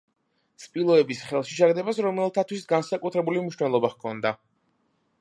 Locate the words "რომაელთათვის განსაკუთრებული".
2.07-3.47